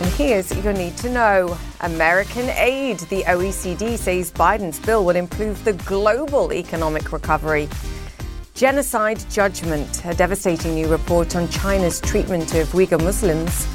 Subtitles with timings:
[0.00, 1.56] and here's your need to know.
[1.80, 2.98] American aid.
[2.98, 7.68] The OECD says Biden's bill will improve the global economic recovery.
[8.54, 10.04] Genocide judgment.
[10.04, 13.66] A devastating new report on China's treatment of Uyghur Muslims.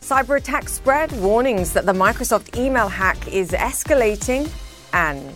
[0.00, 4.48] Cyber attack spread, warnings that the Microsoft email hack is escalating,
[4.92, 5.34] and.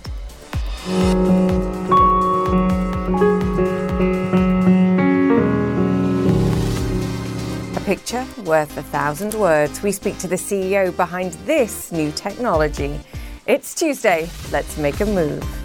[7.91, 9.83] Picture worth a thousand words.
[9.83, 13.01] We speak to the CEO behind this new technology.
[13.49, 14.31] It's Tuesday.
[14.53, 15.60] Let's make a move.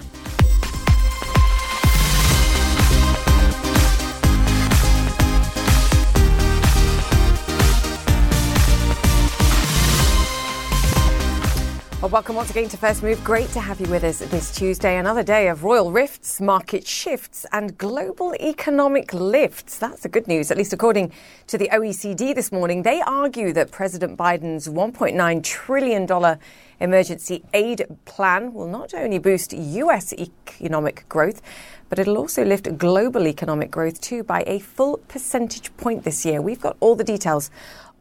[12.06, 13.24] Well, welcome once again to First Move.
[13.24, 14.96] Great to have you with us this Tuesday.
[14.96, 19.76] Another day of royal rifts, market shifts, and global economic lifts.
[19.76, 21.10] That's the good news, at least according
[21.48, 22.84] to the OECD this morning.
[22.84, 26.38] They argue that President Biden's $1.9 trillion
[26.78, 30.12] emergency aid plan will not only boost U.S.
[30.12, 31.42] economic growth,
[31.88, 36.40] but it'll also lift global economic growth too by a full percentage point this year.
[36.40, 37.50] We've got all the details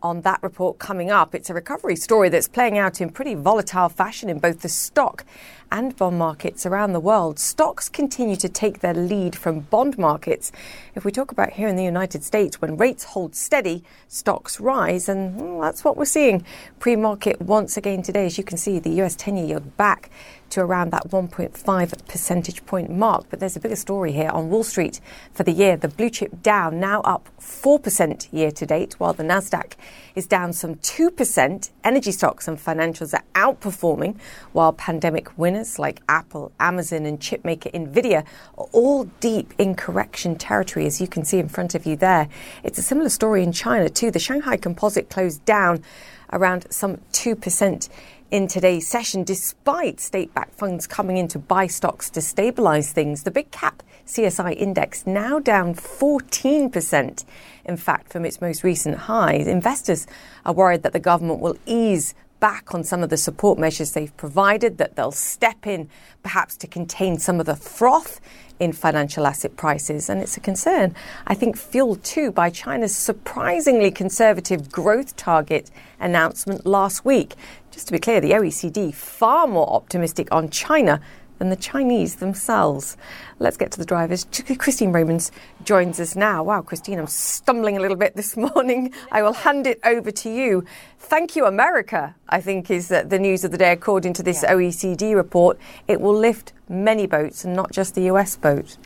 [0.05, 1.33] on that report coming up.
[1.33, 5.25] It's a recovery story that's playing out in pretty volatile fashion in both the stock
[5.71, 7.39] and bond markets around the world.
[7.39, 10.51] Stocks continue to take their lead from bond markets.
[10.93, 15.09] If we talk about here in the United States, when rates hold steady, stocks rise,
[15.09, 16.45] and well, that's what we're seeing
[16.79, 18.27] pre market once again today.
[18.27, 20.11] As you can see, the US 10 year yield back
[20.55, 23.25] to around that 1.5 percentage point mark.
[23.29, 24.99] But there's a bigger story here on Wall Street
[25.33, 25.77] for the year.
[25.77, 29.73] The blue chip Dow now up 4% year to date, while the NASDAQ
[30.15, 31.69] is down some 2%.
[31.83, 34.17] Energy stocks and financials are outperforming,
[34.53, 38.25] while pandemic winners like Apple, Amazon, and chipmaker Nvidia
[38.57, 42.29] are all deep in correction territory, as you can see in front of you there.
[42.63, 44.09] It's a similar story in China, too.
[44.09, 45.83] The Shanghai Composite closed down
[46.31, 47.89] around some 2%
[48.35, 53.23] in today's session, despite state backed funds coming in to buy stocks to stabilize things.
[53.23, 57.23] The big cap CSI index now down 14%,
[57.63, 59.47] in fact, from its most recent highs.
[59.47, 60.05] Investors
[60.45, 64.15] are worried that the government will ease back on some of the support measures they've
[64.17, 65.89] provided, that they'll step in
[66.23, 68.19] perhaps to contain some of the froth
[68.59, 70.09] in financial asset prices.
[70.09, 70.95] And it's a concern,
[71.27, 77.35] I think, fueled too by China's surprisingly conservative growth target announcement last week.
[77.71, 81.01] Just to be clear, the OECD far more optimistic on China
[81.37, 82.97] than the Chinese themselves.
[83.39, 84.25] Let's get to the drivers.
[84.57, 85.31] Christine Romans
[85.63, 86.43] joins us now.
[86.43, 88.93] Wow, Christine, I'm stumbling a little bit this morning.
[89.11, 90.65] I will hand it over to you.
[90.99, 93.71] Thank you, America, I think is uh, the news of the day.
[93.71, 94.53] According to this yeah.
[94.53, 98.77] OECD report, it will lift many boats and not just the US boat.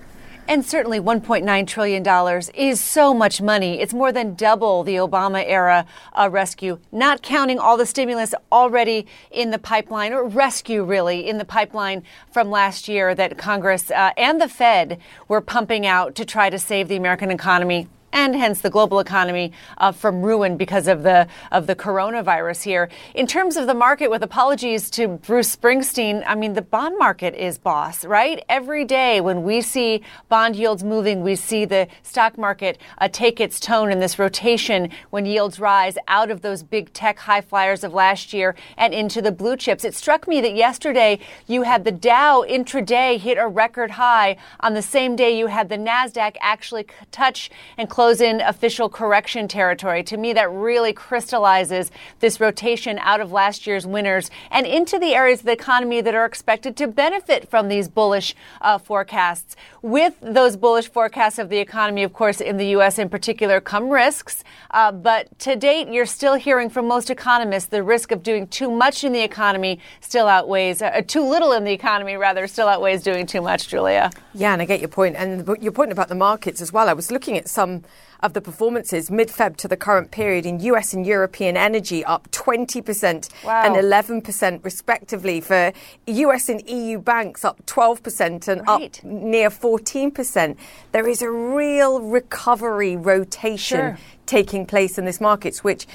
[0.50, 3.80] And certainly $1.9 trillion is so much money.
[3.82, 9.06] It's more than double the Obama era uh, rescue, not counting all the stimulus already
[9.30, 12.02] in the pipeline, or rescue really in the pipeline
[12.32, 16.58] from last year that Congress uh, and the Fed were pumping out to try to
[16.58, 21.28] save the American economy and hence the global economy uh, from ruin because of the
[21.52, 22.90] of the coronavirus here.
[23.14, 27.36] In terms of the market, with apologies to Bruce Springsteen, I mean the bond market
[27.36, 28.44] is boss, right?
[28.50, 33.40] Every day when we see bond yields moving, we see the stock market uh, take
[33.40, 37.84] its tone in this rotation when yields rise out of those big tech high flyers
[37.84, 39.84] of last year and into the blue chips.
[39.84, 44.38] It struck me that yesterday you had the Dow intraday hit a record high.
[44.62, 49.50] On the same day, you had the Nasdaq actually touch and close in official correction
[49.50, 50.04] territory.
[50.04, 51.92] To me, that really crystallizes
[52.22, 56.16] this rotation out of last year's winners and into the areas of the economy that
[56.16, 59.58] are expected to benefit from these bullish uh, forecasts.
[59.82, 63.00] With those bullish forecasts of the economy, of course, in the U.S.
[63.00, 64.46] in particular, come risks.
[64.72, 68.72] Uh, but to date, you're still hearing from most economists the risk of doing too
[68.72, 73.04] much in the economy still outweighs, uh, too little in the economy, rather, still outweighs
[73.04, 74.10] doing too much, Julia.
[74.34, 75.18] Yeah, and I get your point.
[75.18, 76.88] And your point about the markets as well.
[76.88, 77.84] I was looking at some
[78.22, 82.30] of the performances mid Feb to the current period in US and European energy up
[82.32, 83.64] 20% wow.
[83.66, 85.42] and 11% respectively.
[85.42, 85.72] For
[86.08, 89.00] US and EU banks up 12% and right.
[89.00, 90.58] up near 14%.
[90.92, 93.98] There is a real recovery rotation sure.
[94.26, 95.88] taking place in this markets, which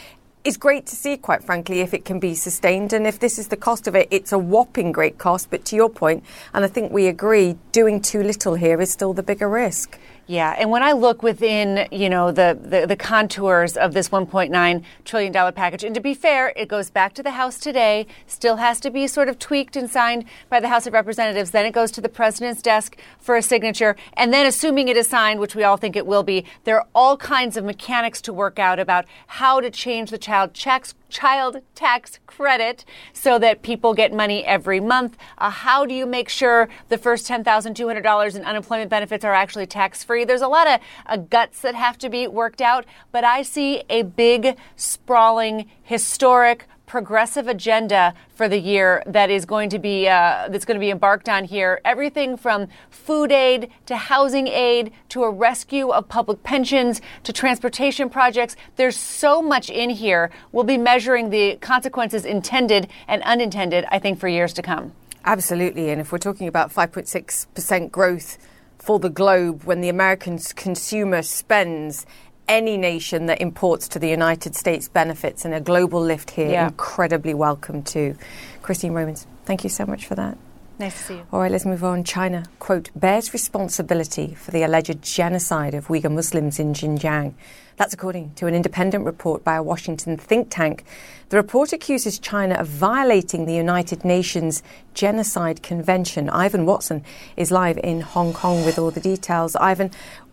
[0.44, 2.93] is great to see, quite frankly, if it can be sustained.
[2.93, 5.50] And if this is the cost of it, it's a whopping great cost.
[5.50, 9.14] But to your point, and I think we agree, doing too little here is still
[9.14, 9.99] the bigger risk.
[10.26, 14.82] Yeah, and when I look within, you know, the, the, the, contours of this $1.9
[15.05, 18.81] trillion package, and to be fair, it goes back to the House today, still has
[18.81, 21.50] to be sort of tweaked and signed by the House of Representatives.
[21.50, 23.97] Then it goes to the president's desk for a signature.
[24.15, 26.87] And then, assuming it is signed, which we all think it will be, there are
[26.94, 31.62] all kinds of mechanics to work out about how to change the child checks child
[31.76, 35.16] tax credit so that people get money every month.
[35.38, 40.02] Uh, how do you make sure the first $10,200 in unemployment benefits are actually tax
[40.02, 40.25] free?
[40.25, 43.84] There's a lot of uh, guts that have to be worked out, but I see
[43.88, 50.46] a big, sprawling, historic, progressive agenda for the year that is going to be uh,
[50.49, 51.81] that's going to be embarked on here.
[51.85, 58.08] Everything from food aid to housing aid to a rescue of public pensions to transportation
[58.08, 58.55] projects.
[58.76, 60.31] There's so much in here.
[60.52, 64.93] We'll be measuring the consequences intended and unintended, I think, for years to come.
[65.25, 68.38] Absolutely, and if we're talking about 5.6 percent growth
[68.79, 72.06] for the globe when the American consumer spends
[72.49, 76.67] any nation that imports to the United States benefits and a global lift here yeah.
[76.69, 78.17] incredibly welcome too.
[78.62, 80.37] Christine Romans, thank you so much for that.
[80.79, 81.26] Nice to see you.
[81.32, 82.02] All right, let's move on.
[82.02, 87.35] China, quote, bears responsibility for the alleged genocide of Uyghur Muslims in Xinjiang.
[87.76, 90.85] That's according to an independent report by a Washington think tank.
[91.29, 94.62] The report accuses China of violating the United Nations
[94.94, 96.29] Genocide Convention.
[96.29, 97.05] Ivan Watson
[97.37, 99.56] is live in Hong Kong with all the details.
[99.56, 99.90] Ivan,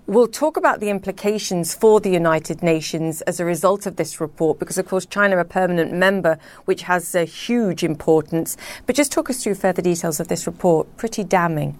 [0.07, 4.57] We'll talk about the implications for the United Nations as a result of this report,
[4.57, 8.57] because of course China a permanent member, which has a huge importance.
[8.87, 10.97] But just talk us through further details of this report.
[10.97, 11.77] Pretty damning.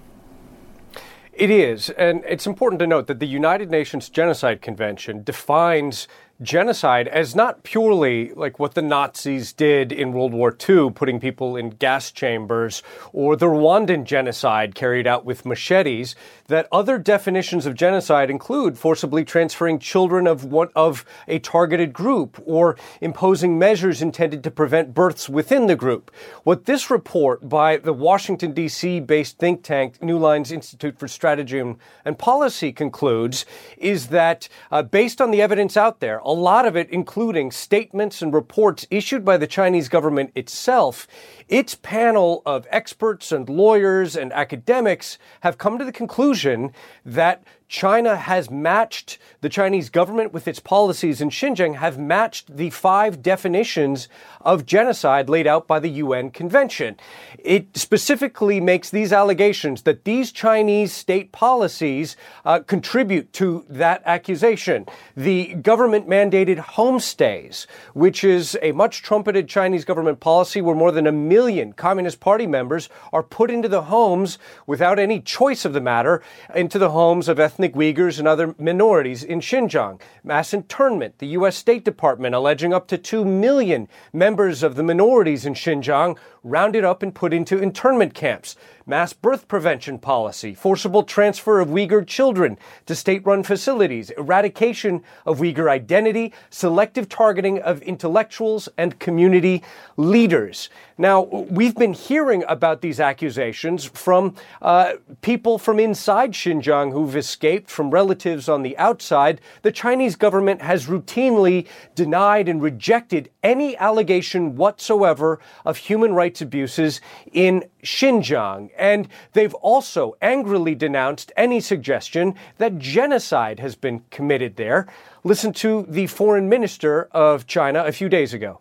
[1.33, 6.07] It is, and it's important to note that the United Nations Genocide Convention defines
[6.41, 11.55] genocide as not purely like what the Nazis did in World War II, putting people
[11.55, 12.81] in gas chambers,
[13.13, 16.15] or the Rwandan genocide carried out with machetes,
[16.47, 22.41] that other definitions of genocide include forcibly transferring children of one of a targeted group
[22.45, 26.11] or imposing measures intended to prevent births within the group.
[26.43, 28.99] What this report by the Washington D.C.
[28.99, 33.45] based think tank New Lines Institute for Strategy and Policy concludes
[33.77, 38.21] is that uh, based on the evidence out there, a lot of it including statements
[38.21, 41.05] and reports issued by the Chinese government itself,
[41.49, 46.71] its panel of experts and lawyers and academics have come to the conclusion
[47.03, 52.69] that China has matched the Chinese government with its policies in Xinjiang have matched the
[52.69, 54.09] five definitions
[54.41, 56.97] of genocide laid out by the UN Convention.
[57.39, 64.85] It specifically makes these allegations that these Chinese state policies uh, contribute to that accusation.
[65.15, 71.07] The government mandated homestays, which is a much trumpeted Chinese government policy where more than
[71.07, 75.79] a million Communist Party members are put into the homes without any choice of the
[75.79, 76.21] matter,
[76.53, 80.01] into the homes of ethnic ethnic Uyghurs and other minorities in Xinjiang.
[80.23, 81.19] Mass internment.
[81.19, 81.55] The U.S.
[81.55, 87.03] State Department alleging up to 2 million members of the minorities in Xinjiang rounded up
[87.03, 88.55] and put into internment camps
[88.85, 95.39] mass birth prevention policy, forcible transfer of Uyghur children to state run facilities, eradication of
[95.39, 99.63] Uyghur identity, selective targeting of intellectuals and community
[99.97, 100.69] leaders.
[100.97, 107.69] Now, we've been hearing about these accusations from uh, people from inside Xinjiang who've escaped,
[107.69, 109.41] from relatives on the outside.
[109.61, 117.01] The Chinese government has routinely denied and rejected any allegation whatsoever of human rights abuses
[117.33, 118.69] in Xinjiang.
[118.77, 124.87] And they've also angrily denounced any suggestion that genocide has been committed there.
[125.23, 128.60] Listen to the foreign minister of China a few days ago.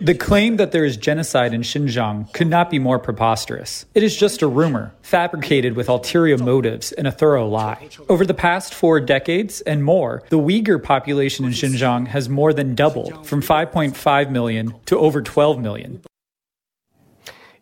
[0.00, 3.86] The claim that there is genocide in Xinjiang could not be more preposterous.
[3.94, 7.88] It is just a rumor, fabricated with ulterior motives and a thorough lie.
[8.08, 12.74] Over the past four decades and more, the Uyghur population in Xinjiang has more than
[12.74, 16.02] doubled from 5.5 million to over 12 million.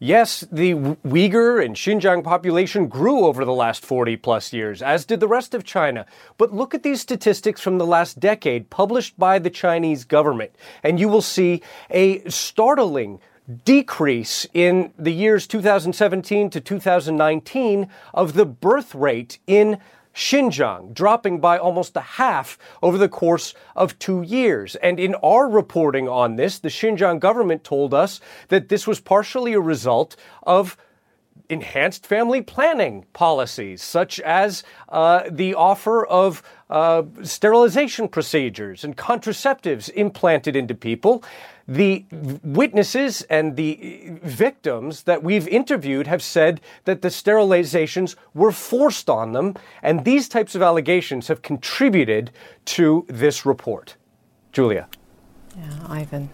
[0.01, 5.19] Yes, the Uyghur and Xinjiang population grew over the last 40 plus years, as did
[5.19, 6.07] the rest of China.
[6.37, 10.53] But look at these statistics from the last decade published by the Chinese government,
[10.85, 13.19] and you will see a startling
[13.65, 19.79] decrease in the years 2017 to 2019 of the birth rate in
[20.19, 24.75] Xinjiang, dropping by almost a half over the course of two years.
[24.77, 29.53] And in our reporting on this, the Xinjiang government told us that this was partially
[29.53, 30.77] a result of
[31.49, 39.91] enhanced family planning policies, such as uh, the offer of uh, sterilization procedures and contraceptives
[39.91, 41.23] implanted into people.
[41.67, 42.05] The
[42.43, 49.33] witnesses and the victims that we've interviewed have said that the sterilizations were forced on
[49.33, 52.31] them, and these types of allegations have contributed
[52.67, 53.97] to this report.
[54.53, 54.89] Julia.
[55.57, 56.31] Yeah, Ivan.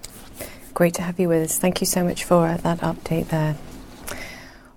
[0.73, 1.59] Great to have you with us.
[1.59, 3.57] Thank you so much for that update there.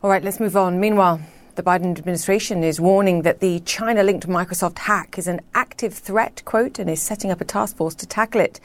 [0.04, 0.80] All right, let's move on.
[0.80, 1.22] Meanwhile,
[1.58, 6.44] the Biden administration is warning that the China linked Microsoft hack is an active threat,
[6.46, 8.60] quote, and is setting up a task force to tackle it.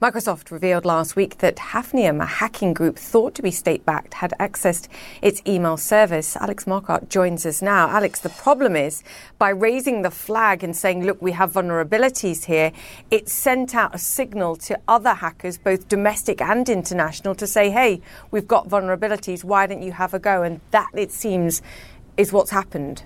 [0.00, 4.32] Microsoft revealed last week that Hafnium, a hacking group thought to be state backed, had
[4.40, 4.88] accessed
[5.20, 6.36] its email service.
[6.36, 7.90] Alex Marquardt joins us now.
[7.90, 9.02] Alex, the problem is
[9.38, 12.72] by raising the flag and saying, look, we have vulnerabilities here,
[13.10, 18.00] it sent out a signal to other hackers, both domestic and international, to say, hey,
[18.30, 19.44] we've got vulnerabilities.
[19.44, 20.44] Why don't you have a go?
[20.44, 21.60] And that, it seems,
[22.18, 23.04] is what's happened.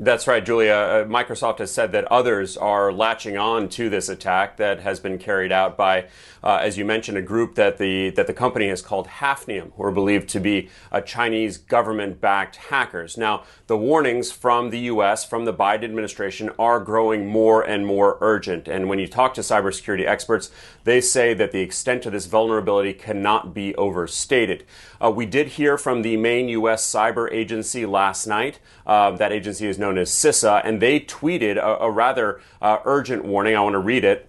[0.00, 0.74] That's right, Julia.
[0.74, 5.18] Uh, Microsoft has said that others are latching on to this attack that has been
[5.18, 6.06] carried out by,
[6.40, 9.82] uh, as you mentioned, a group that the that the company has called Hafnium, who
[9.82, 13.18] are believed to be uh, Chinese government-backed hackers.
[13.18, 15.24] Now, the warnings from the U.S.
[15.24, 18.68] from the Biden administration are growing more and more urgent.
[18.68, 20.52] And when you talk to cybersecurity experts,
[20.84, 24.64] they say that the extent of this vulnerability cannot be overstated.
[25.02, 26.86] Uh, we did hear from the main U.S.
[26.86, 28.60] cyber agency last night.
[28.86, 33.24] Uh, that agency is known as CISA, and they tweeted a, a rather uh, urgent
[33.24, 33.56] warning.
[33.56, 34.28] I want to read it.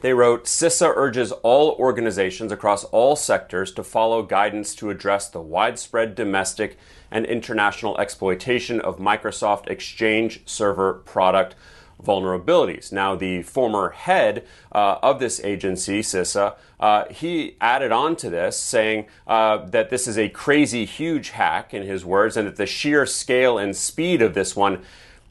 [0.00, 5.40] They wrote CISA urges all organizations across all sectors to follow guidance to address the
[5.40, 6.78] widespread domestic
[7.10, 11.54] and international exploitation of Microsoft Exchange Server product
[12.02, 12.92] vulnerabilities.
[12.92, 18.58] Now, the former head uh, of this agency, CISA, uh, he added on to this,
[18.58, 22.66] saying uh, that this is a crazy, huge hack, in his words, and that the
[22.66, 24.82] sheer scale and speed of this one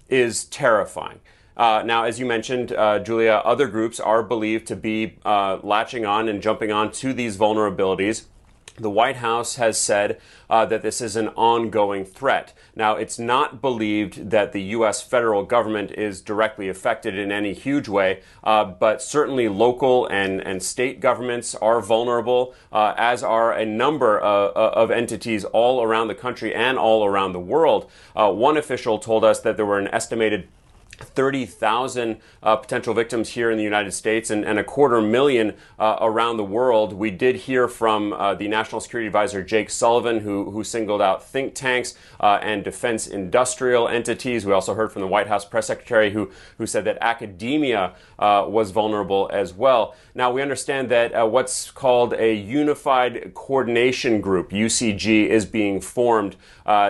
[0.09, 1.19] is terrifying.
[1.57, 6.05] Uh, now, as you mentioned, uh, Julia, other groups are believed to be uh, latching
[6.05, 8.25] on and jumping on to these vulnerabilities.
[8.77, 12.51] The White House has said uh, that this is an ongoing threat.
[12.75, 15.01] Now, it's not believed that the U.S.
[15.01, 20.61] federal government is directly affected in any huge way, uh, but certainly local and, and
[20.61, 26.09] state governments are vulnerable, uh, as are a number uh, uh, of entities all around
[26.09, 27.89] the country and all around the world.
[28.13, 30.49] Uh, one official told us that there were an estimated
[30.99, 35.97] 30,000 uh, potential victims here in the United States and, and a quarter million uh,
[36.01, 36.93] around the world.
[36.93, 41.23] We did hear from uh, the National Security Advisor Jake Sullivan, who, who singled out
[41.23, 44.45] think tanks uh, and defense industrial entities.
[44.45, 48.45] We also heard from the White House press secretary, who, who said that academia uh,
[48.47, 49.95] was vulnerable as well.
[50.13, 56.35] Now, we understand that uh, what's called a Unified Coordination Group, UCG, is being formed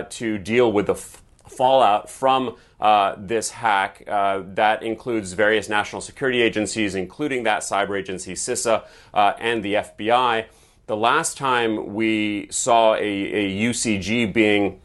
[0.09, 4.03] to deal with the f- fallout from uh, this hack.
[4.07, 9.75] Uh, that includes various national security agencies, including that cyber agency, CISA, uh, and the
[9.75, 10.45] FBI.
[10.87, 14.81] The last time we saw a, a UCG being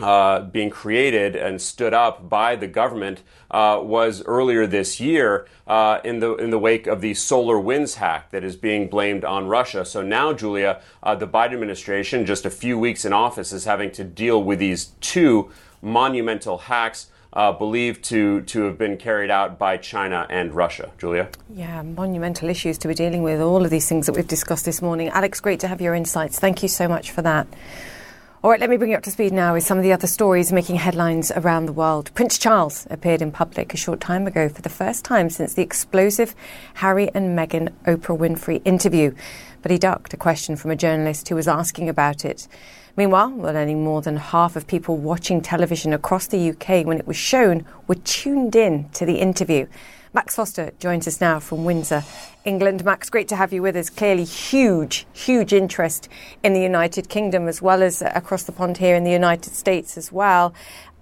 [0.00, 5.98] uh, being created and stood up by the government uh, was earlier this year uh,
[6.04, 9.84] in the in the wake of the SolarWinds hack that is being blamed on Russia.
[9.84, 13.90] So now, Julia, uh, the Biden administration, just a few weeks in office, is having
[13.92, 15.50] to deal with these two
[15.82, 20.90] monumental hacks uh, believed to, to have been carried out by China and Russia.
[20.98, 21.28] Julia?
[21.52, 24.82] Yeah, monumental issues to be dealing with, all of these things that we've discussed this
[24.82, 25.08] morning.
[25.08, 26.38] Alex, great to have your insights.
[26.38, 27.46] Thank you so much for that.
[28.40, 30.06] All right, let me bring you up to speed now with some of the other
[30.06, 32.12] stories making headlines around the world.
[32.14, 35.62] Prince Charles appeared in public a short time ago for the first time since the
[35.62, 36.36] explosive
[36.74, 39.12] Harry and Meghan Oprah Winfrey interview.
[39.60, 42.46] But he ducked a question from a journalist who was asking about it.
[42.98, 47.06] Meanwhile, well, only more than half of people watching television across the UK when it
[47.06, 49.68] was shown were tuned in to the interview.
[50.12, 52.02] Max Foster joins us now from Windsor,
[52.44, 52.84] England.
[52.84, 53.88] Max, great to have you with us.
[53.88, 56.08] Clearly, huge, huge interest
[56.42, 59.54] in the United Kingdom as well as uh, across the pond here in the United
[59.54, 60.52] States as well.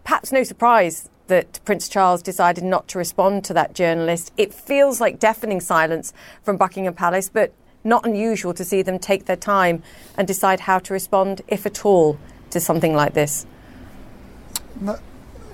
[0.04, 4.34] Perhaps no surprise that Prince Charles decided not to respond to that journalist.
[4.36, 6.12] It feels like deafening silence
[6.42, 7.54] from Buckingham Palace, but
[7.86, 9.82] not unusual to see them take their time
[10.16, 12.18] and decide how to respond, if at all,
[12.50, 13.46] to something like this.
[14.80, 14.98] No,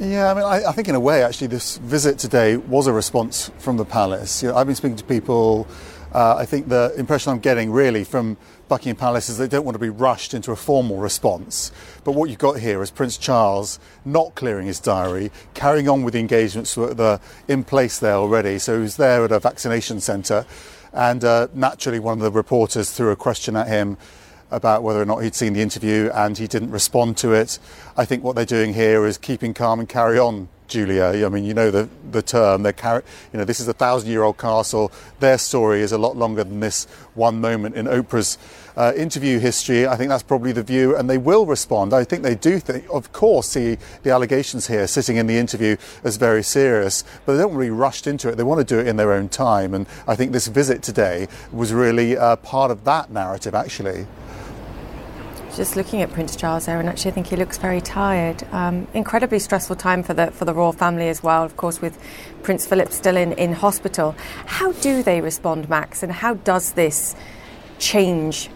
[0.00, 2.92] yeah, I mean, I, I, think in a way, actually, this visit today was a
[2.92, 4.42] response from the palace.
[4.42, 5.68] You know, I've been speaking to people
[6.12, 8.36] Uh, I think the impression I'm getting really from
[8.68, 11.72] Buckingham Palace is they don't want to be rushed into a formal response.
[12.04, 16.12] But what you've got here is Prince Charles not clearing his diary, carrying on with
[16.12, 18.58] the engagements that are in place there already.
[18.58, 20.44] So he's there at a vaccination centre,
[20.92, 23.96] and uh, naturally, one of the reporters threw a question at him
[24.50, 27.58] about whether or not he'd seen the interview, and he didn't respond to it.
[27.96, 31.26] I think what they're doing here is keeping calm and carry on Julia.
[31.26, 32.62] I mean, you know the, the term.
[32.62, 34.92] They're you know, this is a thousand year old castle.
[35.20, 36.84] Their story is a lot longer than this
[37.14, 38.38] one moment in Oprah's
[38.76, 39.86] uh, interview history.
[39.86, 41.92] I think that's probably the view, and they will respond.
[41.92, 45.76] I think they do, think, of course, see the allegations here sitting in the interview
[46.04, 48.36] as very serious, but they don't really rushed into it.
[48.36, 51.28] They want to do it in their own time, and I think this visit today
[51.52, 54.06] was really uh, part of that narrative, actually
[55.56, 58.42] just looking at Prince Charles there, and actually, I think he looks very tired.
[58.52, 61.44] Um, incredibly stressful time for the for the royal family as well.
[61.44, 61.98] Of course, with
[62.42, 64.14] Prince Philip still in in hospital.
[64.46, 66.02] How do they respond, Max?
[66.02, 67.14] And how does this
[67.78, 68.48] change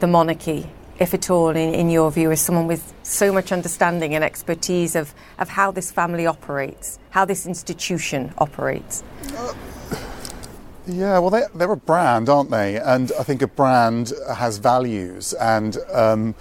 [0.00, 4.14] the monarchy, if at all, in, in your view, as someone with so much understanding
[4.14, 9.02] and expertise of of how this family operates, how this institution operates?
[9.36, 9.54] Uh,
[10.86, 12.76] yeah, well, they, they're a brand, aren't they?
[12.76, 16.34] And I think a brand has values, and um,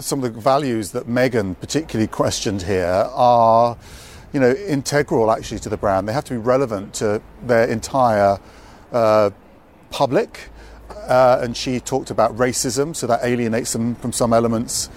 [0.00, 3.76] some of the values that Meghan particularly questioned here are,
[4.32, 6.08] you know, integral actually to the brand.
[6.08, 8.38] They have to be relevant to their entire
[8.92, 9.30] uh,
[9.90, 10.48] public.
[11.08, 14.90] Uh, and she talked about racism, so that alienates them from some elements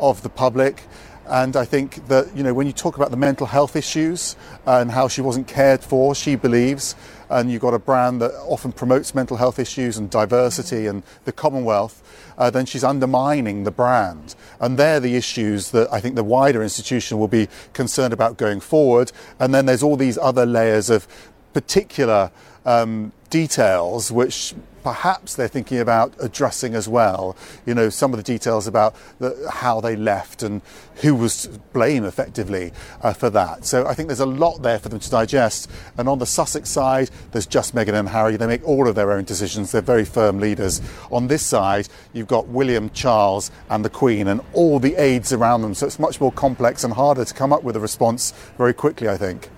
[0.00, 0.82] of the public.
[1.28, 4.90] And I think that, you know, when you talk about the mental health issues and
[4.90, 6.96] how she wasn't cared for, she believes,
[7.30, 11.32] and you've got a brand that often promotes mental health issues and diversity and the
[11.32, 12.02] Commonwealth,
[12.36, 14.34] uh, then she's undermining the brand.
[14.60, 18.60] And they're the issues that I think the wider institution will be concerned about going
[18.60, 19.12] forward.
[19.38, 21.06] And then there's all these other layers of
[21.52, 22.30] particular
[22.66, 27.36] um, details which perhaps they're thinking about addressing as well.
[27.66, 30.62] You know, some of the details about the, how they left and
[30.96, 32.72] who was to blame effectively
[33.02, 33.64] uh, for that.
[33.64, 35.70] So I think there's a lot there for them to digest.
[35.96, 38.36] And on the Sussex side, there's just Meghan and Harry.
[38.36, 39.72] They make all of their own decisions.
[39.72, 40.80] They're very firm leaders.
[41.10, 45.62] On this side, you've got William, Charles, and the Queen, and all the aides around
[45.62, 45.74] them.
[45.74, 49.08] So it's much more complex and harder to come up with a response very quickly,
[49.08, 49.48] I think.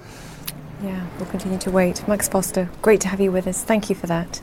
[0.83, 2.07] Yeah, we'll continue to wait.
[2.07, 3.65] Max Foster, great to have you with us.
[3.65, 4.41] Thank you for that.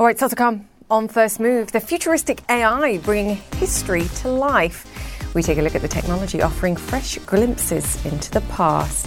[0.00, 4.86] All right, still to come on First Move, the futuristic AI bringing history to life.
[5.34, 9.06] We take a look at the technology offering fresh glimpses into the past.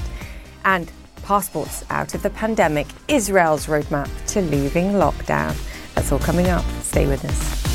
[0.66, 0.92] And
[1.24, 5.58] passports out of the pandemic, Israel's roadmap to leaving lockdown.
[5.96, 6.64] That's all coming up.
[6.84, 7.73] Stay with us.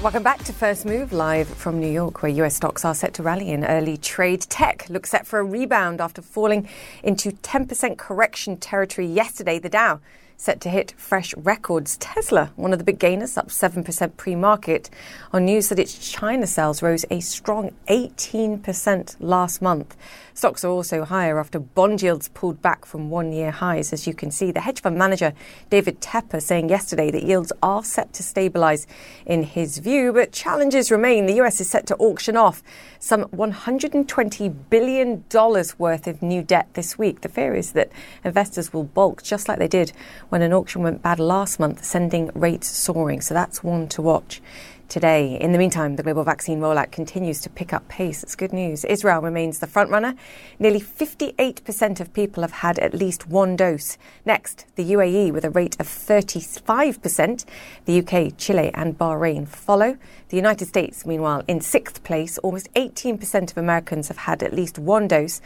[0.00, 3.24] Welcome back to First Move, live from New York, where US stocks are set to
[3.24, 4.42] rally in early trade.
[4.42, 6.68] Tech looks set for a rebound after falling
[7.02, 9.58] into 10% correction territory yesterday.
[9.58, 9.98] The Dow
[10.38, 11.96] set to hit fresh records.
[11.96, 14.88] Tesla, one of the big gainers, up 7% pre market
[15.32, 19.96] on news that its China sales rose a strong 18% last month.
[20.38, 23.92] Stocks are also higher after bond yields pulled back from one year highs.
[23.92, 25.32] As you can see, the hedge fund manager
[25.68, 28.86] David Tepper saying yesterday that yields are set to stabilize
[29.26, 31.26] in his view, but challenges remain.
[31.26, 32.62] The US is set to auction off
[33.00, 35.24] some $120 billion
[35.76, 37.22] worth of new debt this week.
[37.22, 37.90] The fear is that
[38.22, 39.92] investors will bulk just like they did
[40.28, 43.20] when an auction went bad last month, sending rates soaring.
[43.20, 44.40] So that's one to watch
[44.88, 45.38] today.
[45.38, 48.22] In the meantime, the global vaccine rollout continues to pick up pace.
[48.22, 48.84] It's good news.
[48.84, 50.16] Israel remains the frontrunner.
[50.58, 53.98] Nearly 58% of people have had at least one dose.
[54.24, 57.44] Next, the UAE with a rate of 35%.
[57.84, 59.98] The UK, Chile, and Bahrain follow.
[60.30, 62.38] The United States, meanwhile, in sixth place.
[62.38, 65.40] Almost 18% of Americans have had at least one dose.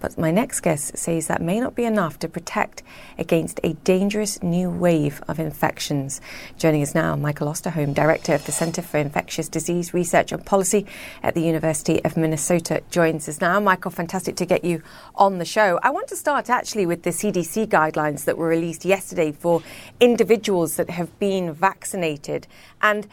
[0.00, 2.82] But my next guest says that may not be enough to protect
[3.18, 6.20] against a dangerous new wave of infections.
[6.58, 10.86] Joining us now, Michael Osterholm, Director of the Center for Infectious Disease Research and Policy
[11.22, 13.58] at the University of Minnesota, joins us now.
[13.58, 14.82] Michael, fantastic to get you
[15.14, 15.80] on the show.
[15.82, 19.62] I want to start actually with the CDC guidelines that were released yesterday for
[20.00, 22.46] individuals that have been vaccinated.
[22.82, 23.06] And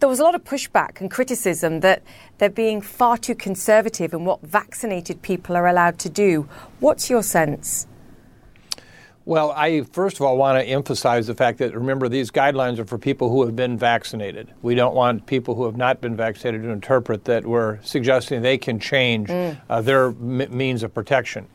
[0.00, 2.02] there was a lot of pushback and criticism that
[2.38, 6.48] they're being far too conservative in what vaccinated people are allowed to do.
[6.80, 7.86] What's your sense?
[9.24, 12.86] Well, I first of all want to emphasize the fact that remember these guidelines are
[12.86, 14.54] for people who have been vaccinated.
[14.62, 18.56] We don't want people who have not been vaccinated to interpret that we're suggesting they
[18.56, 19.60] can change mm.
[19.68, 21.46] uh, their m- means of protection.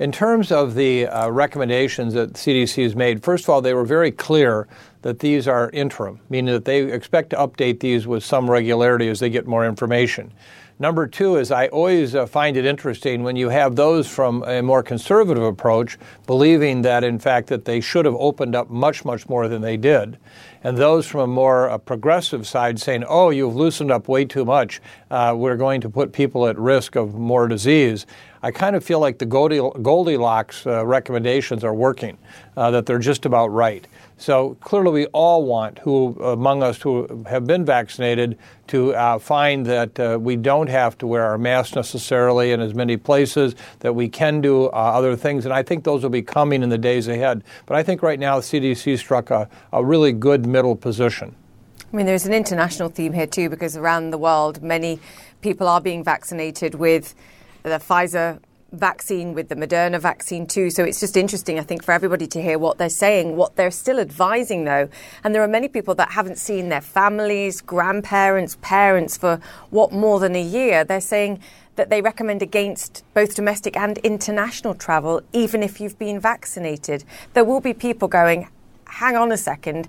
[0.00, 3.84] In terms of the uh, recommendations that CDC has made, first of all, they were
[3.84, 4.66] very clear
[5.02, 9.20] that these are interim, meaning that they expect to update these with some regularity as
[9.20, 10.32] they get more information.
[10.78, 14.62] Number two is I always uh, find it interesting when you have those from a
[14.62, 19.28] more conservative approach believing that, in fact, that they should have opened up much, much
[19.28, 20.18] more than they did
[20.62, 24.44] and those from a more uh, progressive side saying, oh, you've loosened up way too
[24.44, 24.80] much.
[25.10, 28.06] Uh, we're going to put people at risk of more disease.
[28.42, 32.16] I kind of feel like the Goldilocks uh, recommendations are working,
[32.56, 33.86] uh, that they're just about right.
[34.16, 39.66] So clearly, we all want who among us who have been vaccinated to uh, find
[39.66, 43.94] that uh, we don't have to wear our masks necessarily in as many places, that
[43.94, 46.78] we can do uh, other things, and I think those will be coming in the
[46.78, 47.44] days ahead.
[47.66, 51.34] But I think right now the CDC struck a, a really good middle position.
[51.92, 54.98] I mean, there's an international theme here too, because around the world, many
[55.40, 57.14] people are being vaccinated with
[57.62, 58.40] the Pfizer
[58.72, 60.70] vaccine, with the Moderna vaccine too.
[60.70, 63.70] So it's just interesting, I think, for everybody to hear what they're saying, what they're
[63.70, 64.88] still advising though.
[65.24, 70.20] And there are many people that haven't seen their families, grandparents, parents for what more
[70.20, 70.84] than a year.
[70.84, 71.40] They're saying
[71.76, 77.04] that they recommend against both domestic and international travel, even if you've been vaccinated.
[77.34, 78.48] There will be people going,
[78.86, 79.88] hang on a second,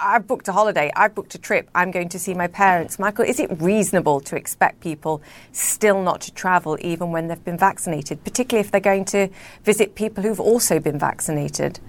[0.00, 2.98] I've booked a holiday, I've booked a trip, I'm going to see my parents.
[2.98, 7.58] Michael, is it reasonable to expect people still not to travel even when they've been
[7.58, 9.28] vaccinated, particularly if they're going to
[9.64, 11.80] visit people who've also been vaccinated?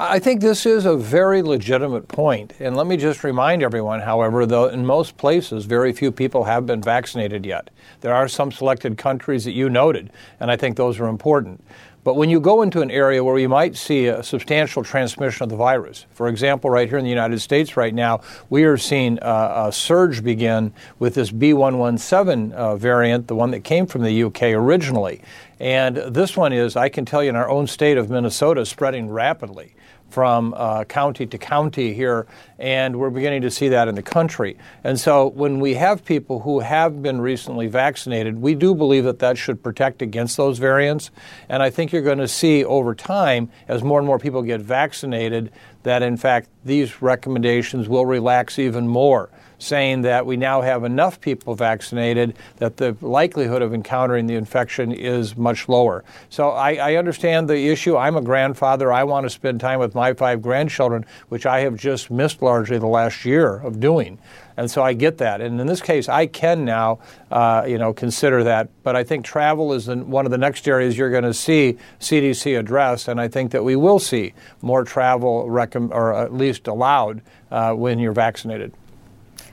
[0.00, 2.52] I think this is a very legitimate point.
[2.60, 6.66] And let me just remind everyone, however, though in most places, very few people have
[6.66, 7.70] been vaccinated yet.
[8.00, 11.64] There are some selected countries that you noted, and I think those are important.
[12.08, 15.50] But when you go into an area where you might see a substantial transmission of
[15.50, 19.18] the virus, for example, right here in the United States right now, we are seeing
[19.20, 24.22] a, a surge begin with this B117 uh, variant, the one that came from the
[24.22, 25.20] UK originally.
[25.60, 29.10] And this one is, I can tell you, in our own state of Minnesota, spreading
[29.10, 29.74] rapidly
[30.08, 32.26] from uh, county to county here,
[32.58, 34.56] and we're beginning to see that in the country.
[34.84, 39.18] And so, when we have people who have been recently vaccinated, we do believe that
[39.18, 41.10] that should protect against those variants.
[41.48, 44.60] And I think you're going to see over time, as more and more people get
[44.60, 50.84] vaccinated, that in fact these recommendations will relax even more saying that we now have
[50.84, 56.04] enough people vaccinated that the likelihood of encountering the infection is much lower.
[56.30, 57.96] So I, I, understand the issue.
[57.96, 58.92] I'm a grandfather.
[58.92, 62.78] I want to spend time with my five grandchildren, which I have just missed largely
[62.78, 64.18] the last year of doing.
[64.56, 65.40] And so I get that.
[65.40, 66.98] And in this case, I can now,
[67.30, 68.68] uh, you know, consider that.
[68.82, 72.58] But I think travel is one of the next areas you're going to see CDC
[72.58, 77.22] address, and I think that we will see more travel, rec- or at least allowed
[77.52, 78.72] uh, when you're vaccinated.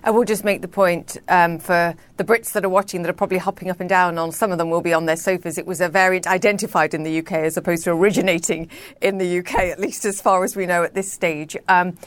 [0.06, 3.13] I will just make the point um, for the Brits that are watching that are
[3.13, 5.58] probably hopping up and down on some of them will be on their sofas.
[5.58, 8.70] It was a variant identified in the UK as opposed to originating
[9.02, 11.58] in the UK, at least as far as we know at this stage.
[11.68, 11.98] Um,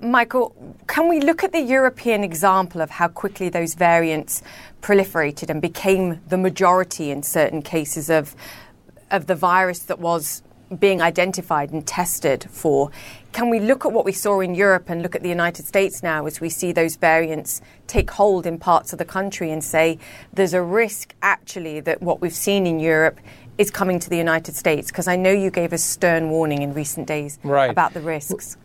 [0.00, 0.54] Michael,
[0.86, 4.42] can we look at the European example of how quickly those variants
[4.80, 8.34] proliferated and became the majority in certain cases of
[9.10, 10.42] of the virus that was
[10.78, 12.90] being identified and tested for.
[13.32, 16.02] Can we look at what we saw in Europe and look at the United States
[16.02, 19.98] now as we see those variants take hold in parts of the country and say
[20.32, 23.20] there's a risk actually that what we've seen in Europe
[23.58, 24.90] is coming to the United States?
[24.90, 27.70] Because I know you gave a stern warning in recent days right.
[27.70, 28.56] about the risks.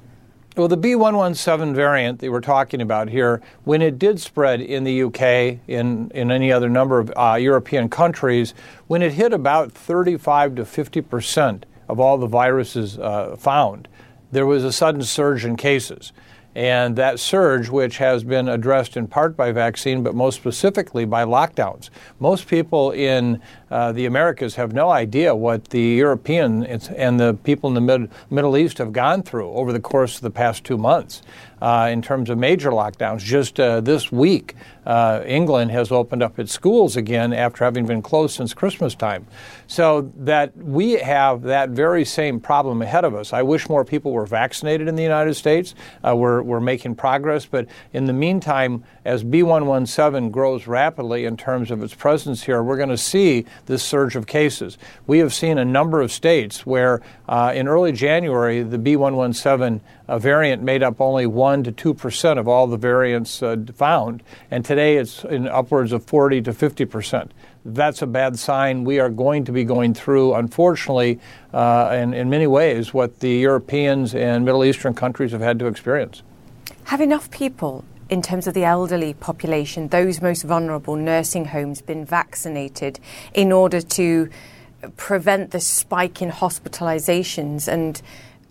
[0.57, 5.03] Well, the B117 variant that we're talking about here, when it did spread in the
[5.03, 8.53] UK, in, in any other number of uh, European countries,
[8.87, 13.89] when it hit about 35 to 50 percent of all the viruses uh, found,
[14.31, 16.13] there was a sudden surge in cases.
[16.53, 21.23] And that surge, which has been addressed in part by vaccine, but most specifically by
[21.23, 21.89] lockdowns.
[22.19, 27.69] Most people in uh, the Americas have no idea what the European and the people
[27.69, 30.77] in the Mid- Middle East have gone through over the course of the past two
[30.77, 31.21] months
[31.61, 33.19] uh, in terms of major lockdowns.
[33.19, 38.01] Just uh, this week, uh, England has opened up its schools again after having been
[38.01, 39.25] closed since Christmas time.
[39.67, 43.31] So that we have that very same problem ahead of us.
[43.31, 45.75] I wish more people were vaccinated in the United States.
[46.03, 51.81] Uh, we're, making progress, but in the meantime, as B117 grows rapidly in terms of
[51.81, 54.77] its presence here, we're going to see this surge of cases.
[55.07, 60.19] We have seen a number of states where uh, in early January, the B117 uh,
[60.19, 64.65] variant made up only 1 to 2 percent of all the variants uh, found, and
[64.65, 67.33] today it's in upwards of 40 to 50 percent.
[67.63, 68.83] That's a bad sign.
[68.83, 71.19] We are going to be going through, unfortunately,
[71.53, 76.23] uh, in many ways, what the Europeans and Middle Eastern countries have had to experience.
[76.85, 82.03] Have enough people in terms of the elderly population, those most vulnerable, nursing homes, been
[82.03, 82.99] vaccinated
[83.33, 84.29] in order to
[84.97, 88.01] prevent the spike in hospitalizations and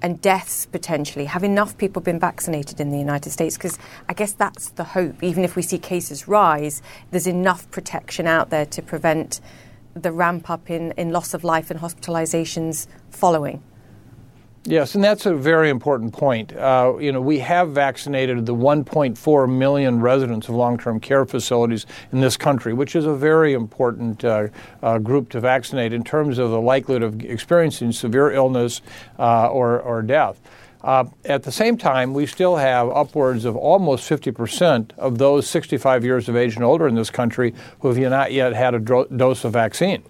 [0.03, 1.27] and deaths potentially?
[1.27, 3.59] Have enough people been vaccinated in the United States?
[3.59, 5.23] Because I guess that's the hope.
[5.23, 9.41] Even if we see cases rise, there's enough protection out there to prevent
[9.95, 13.63] the ramp up in, in loss of life and hospitalizations following.
[14.65, 16.55] Yes, and that's a very important point.
[16.55, 22.21] Uh, you know, we have vaccinated the 1.4 million residents of long-term care facilities in
[22.21, 24.49] this country, which is a very important uh,
[24.83, 28.83] uh, group to vaccinate in terms of the likelihood of experiencing severe illness
[29.19, 30.39] uh, or, or death.
[30.83, 36.05] Uh, at the same time, we still have upwards of almost 50% of those 65
[36.05, 39.07] years of age and older in this country who have not yet had a dro-
[39.07, 40.03] dose of vaccine.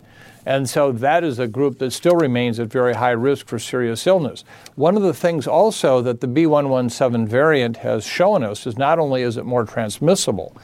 [0.51, 4.05] And so that is a group that still remains at very high risk for serious
[4.05, 4.43] illness.
[4.75, 9.23] One of the things also that the B117 variant has shown us is not only
[9.23, 10.57] is it more transmissible,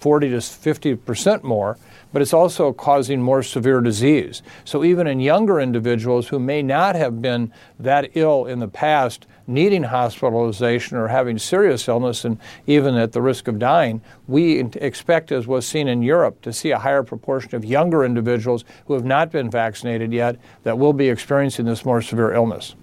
[0.00, 1.78] 40 to 50 percent more,
[2.12, 4.42] but it's also causing more severe disease.
[4.64, 9.28] So even in younger individuals who may not have been that ill in the past,
[9.46, 15.32] needing hospitalization or having serious illness and even at the risk of dying, we expect,
[15.32, 19.04] as was seen in Europe, to see a higher proportion of younger individuals who have
[19.04, 22.74] not been vaccinated yet that will be experiencing this more severe illness.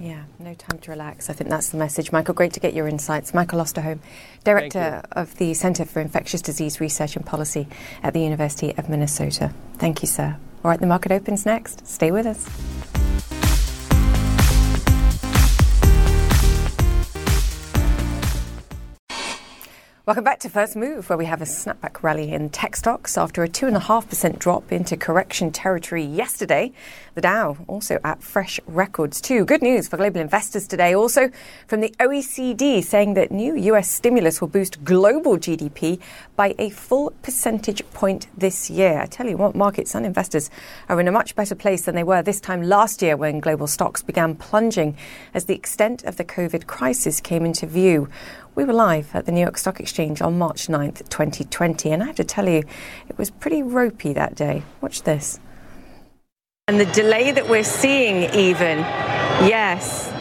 [0.00, 1.30] Yeah, no time to relax.
[1.30, 2.10] I think that's the message.
[2.10, 3.32] Michael, great to get your insights.
[3.34, 4.00] Michael Osterholm,
[4.42, 7.68] Director of the Center for Infectious Disease Research and Policy
[8.02, 9.52] at the University of Minnesota.
[9.74, 10.36] Thank you, sir.
[10.64, 11.86] All right, the market opens next.
[11.86, 12.91] Stay with us.
[20.04, 23.44] Welcome back to First Move, where we have a snapback rally in tech stocks after
[23.44, 26.72] a 2.5% drop into correction territory yesterday.
[27.14, 29.44] The Dow also at fresh records, too.
[29.44, 31.30] Good news for global investors today, also
[31.68, 36.00] from the OECD, saying that new US stimulus will boost global GDP
[36.34, 38.98] by a full percentage point this year.
[38.98, 40.50] I tell you what, markets and investors
[40.88, 43.68] are in a much better place than they were this time last year when global
[43.68, 44.96] stocks began plunging
[45.32, 48.08] as the extent of the COVID crisis came into view.
[48.54, 52.06] We were live at the New York Stock Exchange on March 9th, 2020, and I
[52.06, 52.62] have to tell you,
[53.08, 54.62] it was pretty ropey that day.
[54.82, 55.40] Watch this.
[56.68, 58.80] And the delay that we're seeing, even,
[59.48, 60.11] yes,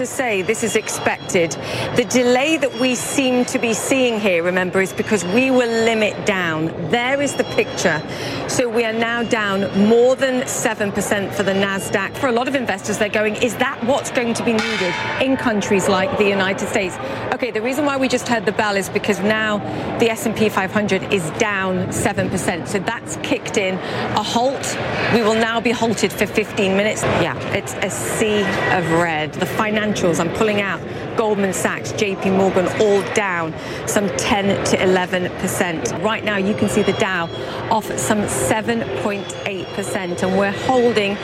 [0.00, 1.50] to say this is expected.
[1.94, 6.24] The delay that we seem to be seeing here, remember, is because we were limit
[6.24, 6.68] down.
[6.90, 8.02] There is the picture.
[8.48, 12.16] So we are now down more than 7% for the NASDAQ.
[12.16, 15.36] For a lot of investors, they're going, is that what's going to be needed in
[15.36, 16.96] countries like the United States?
[17.34, 19.58] Okay, the reason why we just heard the bell is because now
[19.98, 22.66] the S&P 500 is down 7%.
[22.68, 24.78] So that's kicked in a halt.
[25.12, 27.02] We will now be halted for 15 minutes.
[27.02, 28.40] Yeah, it's a sea
[28.76, 29.34] of red.
[29.34, 29.46] The
[29.90, 30.80] financials, I'm pulling out
[31.16, 33.52] Goldman Sachs, JP Morgan, all down
[33.86, 36.02] some 10 to 11%.
[36.02, 37.26] Right now, you can see the Dow
[37.70, 41.16] off some 7.8%, and we're holding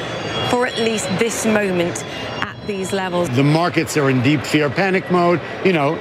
[0.50, 2.04] for at least this moment
[2.42, 3.30] at these levels.
[3.30, 5.40] The markets are in deep fear panic mode.
[5.64, 5.98] You know,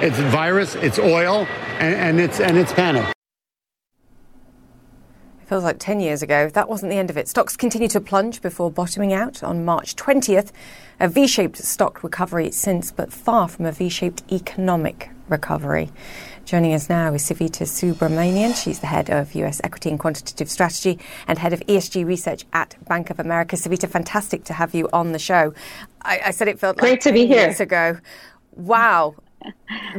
[0.00, 1.46] it's virus, it's oil,
[1.78, 3.13] and, and it's and it's panic.
[5.44, 6.48] It feels like 10 years ago.
[6.48, 7.28] That wasn't the end of it.
[7.28, 10.52] Stocks continue to plunge before bottoming out on March 20th.
[11.00, 15.90] A V shaped stock recovery since, but far from a V shaped economic recovery.
[16.46, 18.56] Joining us now is Savita Subramanian.
[18.56, 22.76] She's the head of US Equity and Quantitative Strategy and head of ESG research at
[22.88, 23.56] Bank of America.
[23.56, 25.52] Savita, fantastic to have you on the show.
[26.00, 27.40] I, I said it felt great like to be here.
[27.48, 27.98] Years ago.
[28.52, 29.16] Wow.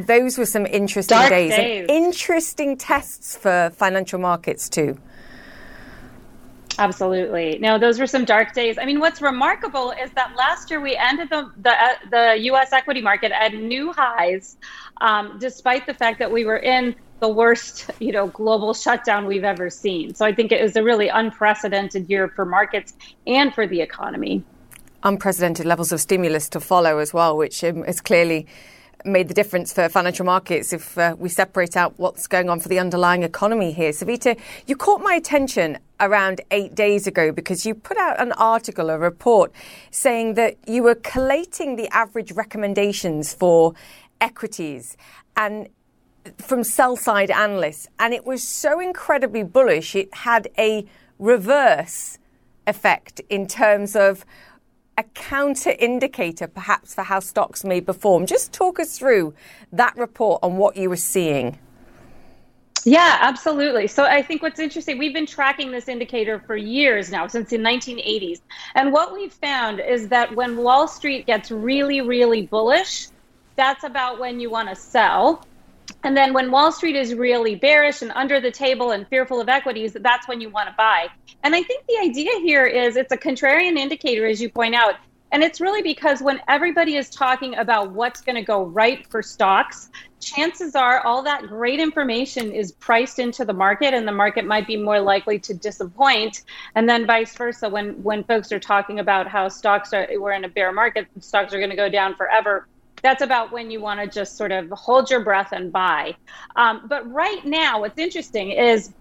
[0.07, 1.81] Those were some interesting Dark days, days.
[1.87, 4.97] and interesting tests for financial markets too.
[6.77, 7.57] Absolutely.
[7.59, 8.77] No, those were some dark days.
[8.77, 12.73] I mean, what's remarkable is that last year we ended the the, uh, the U.S.
[12.73, 14.57] equity market at new highs,
[15.01, 19.43] um, despite the fact that we were in the worst, you know, global shutdown we've
[19.43, 20.13] ever seen.
[20.13, 22.93] So I think it was a really unprecedented year for markets
[23.25, 24.43] and for the economy.
[25.03, 28.47] Unprecedented levels of stimulus to follow as well, which um, is clearly
[29.05, 32.69] made the difference for financial markets if uh, we separate out what's going on for
[32.69, 33.91] the underlying economy here.
[33.91, 38.89] Savita, you caught my attention around eight days ago because you put out an article,
[38.89, 39.51] a report,
[39.91, 43.73] saying that you were collating the average recommendations for
[44.19, 44.97] equities
[45.37, 45.69] and
[46.37, 50.85] from sell side analysts, and it was so incredibly bullish, it had a
[51.19, 52.17] reverse
[52.67, 54.25] effect in terms of
[54.97, 58.25] a counter indicator perhaps for how stocks may perform.
[58.25, 59.33] Just talk us through
[59.71, 61.59] that report and what you were seeing.
[62.85, 63.87] Yeah, absolutely.
[63.87, 67.57] So I think what's interesting, we've been tracking this indicator for years now, since the
[67.57, 68.41] 1980s.
[68.75, 73.07] And what we've found is that when Wall Street gets really, really bullish,
[73.55, 75.43] that's about when you want to sell.
[76.05, 79.49] And then when Wall Street is really bearish and under the table and fearful of
[79.49, 81.07] equities, that's when you want to buy.
[81.43, 84.97] And I think the idea here is it's a contrarian indicator, as you point out.
[85.31, 89.23] And it's really because when everybody is talking about what's going to go right for
[89.23, 89.89] stocks,
[90.19, 94.67] chances are all that great information is priced into the market and the market might
[94.67, 96.43] be more likely to disappoint.
[96.75, 100.45] And then vice versa, when, when folks are talking about how stocks are, we're in
[100.45, 102.67] a bear market, stocks are going to go down forever
[103.05, 106.15] that's about when you want to just sort of hold your breath and buy.
[106.55, 108.91] Um, but right now, what's interesting is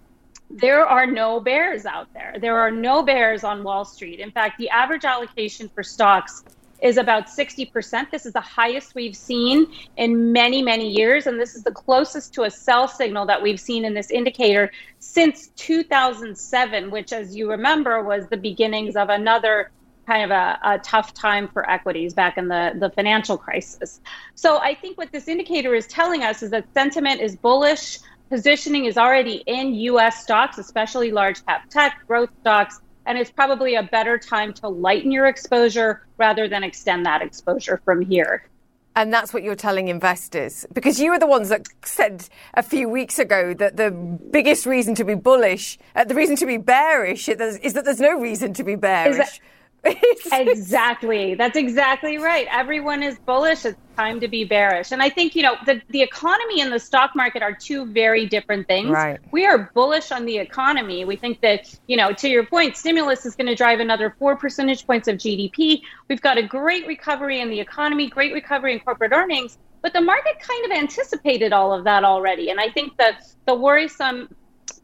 [0.51, 2.35] there are no bears out there.
[2.39, 4.19] There are no bears on Wall Street.
[4.19, 6.43] In fact, the average allocation for stocks
[6.83, 8.11] is about 60%.
[8.11, 9.65] This is the highest we've seen
[9.97, 11.25] in many, many years.
[11.25, 14.71] And this is the closest to a sell signal that we've seen in this indicator
[14.99, 19.71] since 2007, which, as you remember, was the beginnings of another
[20.05, 23.99] kind of a, a, tough time for equities back in the, the financial crisis.
[24.35, 27.99] So I think what this indicator is telling us is that sentiment is bullish.
[28.29, 33.75] Positioning is already in US stocks, especially large cap tech, growth stocks, and it's probably
[33.75, 38.49] a better time to lighten your exposure rather than extend that exposure from here.
[38.97, 42.87] And that's what you're telling investors because you were the ones that said a few
[42.87, 47.27] weeks ago that the biggest reason to be bullish, uh, the reason to be bearish
[47.27, 49.41] is that there's no reason to be bearish.
[50.31, 51.35] exactly.
[51.35, 52.47] That's exactly right.
[52.51, 53.65] Everyone is bullish.
[53.65, 54.91] It's time to be bearish.
[54.91, 58.25] And I think, you know, the, the economy and the stock market are two very
[58.25, 58.89] different things.
[58.89, 59.19] Right.
[59.31, 61.05] We are bullish on the economy.
[61.05, 64.35] We think that, you know, to your point, stimulus is going to drive another four
[64.35, 65.81] percentage points of GDP.
[66.09, 69.57] We've got a great recovery in the economy, great recovery in corporate earnings.
[69.81, 72.49] But the market kind of anticipated all of that already.
[72.49, 74.35] And I think that the worrisome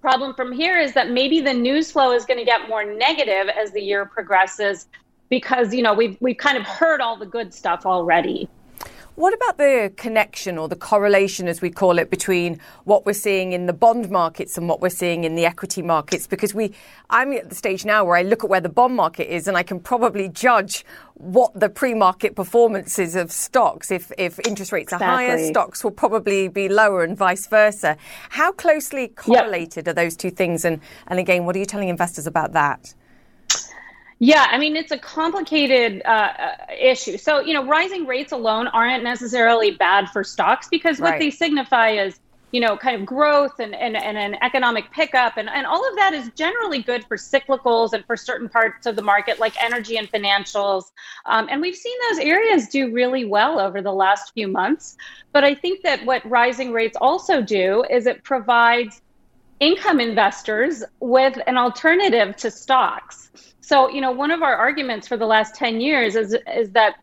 [0.01, 3.49] problem from here is that maybe the news flow is going to get more negative
[3.49, 4.87] as the year progresses
[5.29, 8.49] because you know we've we've kind of heard all the good stuff already.
[9.15, 13.51] What about the connection or the correlation, as we call it, between what we're seeing
[13.51, 16.27] in the bond markets and what we're seeing in the equity markets?
[16.27, 16.73] Because we,
[17.09, 19.57] I'm at the stage now where I look at where the bond market is, and
[19.57, 23.91] I can probably judge what the pre-market performance is of stocks.
[23.91, 25.07] If if interest rates exactly.
[25.07, 27.97] are higher, stocks will probably be lower, and vice versa.
[28.29, 29.91] How closely correlated yep.
[29.91, 30.63] are those two things?
[30.63, 32.95] And and again, what are you telling investors about that?
[34.23, 37.17] Yeah, I mean, it's a complicated uh, uh, issue.
[37.17, 41.19] So, you know, rising rates alone aren't necessarily bad for stocks because what right.
[41.19, 42.19] they signify is,
[42.51, 45.37] you know, kind of growth and, and, and an economic pickup.
[45.37, 48.95] And, and all of that is generally good for cyclicals and for certain parts of
[48.95, 50.91] the market like energy and financials.
[51.25, 54.97] Um, and we've seen those areas do really well over the last few months.
[55.31, 59.01] But I think that what rising rates also do is it provides
[59.59, 63.31] income investors with an alternative to stocks.
[63.61, 66.95] So, you know, one of our arguments for the last 10 years is, is that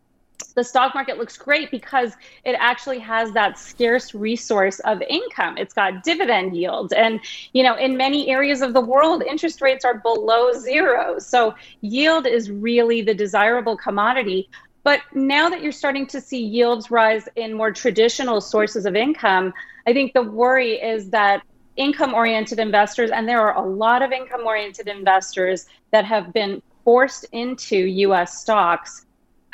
[0.55, 5.57] the stock market looks great because it actually has that scarce resource of income.
[5.57, 6.93] It's got dividend yields.
[6.93, 7.19] And,
[7.53, 11.19] you know, in many areas of the world, interest rates are below zero.
[11.19, 14.49] So yield is really the desirable commodity.
[14.83, 19.53] But now that you're starting to see yields rise in more traditional sources of income,
[19.85, 21.43] I think the worry is that
[21.79, 26.61] income oriented investors, and there are a lot of income oriented investors that have been
[26.83, 29.05] forced into US stocks,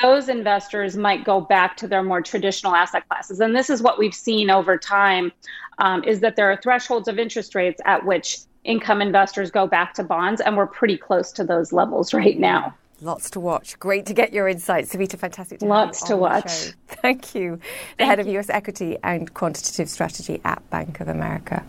[0.01, 3.39] those investors might go back to their more traditional asset classes.
[3.39, 5.31] And this is what we've seen over time
[5.77, 9.93] um, is that there are thresholds of interest rates at which income investors go back
[9.93, 12.75] to bonds, and we're pretty close to those levels right now.
[13.01, 13.77] Lots to watch.
[13.79, 14.93] Great to get your insights.
[14.93, 16.71] Savita, fantastic to Lots to watch.
[16.87, 17.57] Thank you.
[17.57, 18.37] The Thank head you.
[18.37, 21.63] of US equity and quantitative strategy at Bank of America.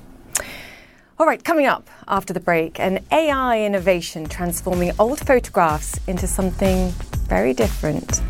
[1.18, 6.90] All right, coming up after the break, an AI innovation transforming old photographs into something
[7.28, 8.20] very different.